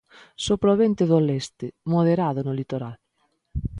Sopra 0.45 0.73
o 0.75 0.79
vento 0.83 1.03
do 1.11 1.19
leste, 1.29 1.67
moderado 1.93 2.39
no 2.43 2.53
litoral. 2.59 2.95